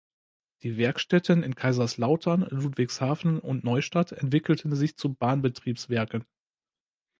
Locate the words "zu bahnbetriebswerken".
4.97-6.25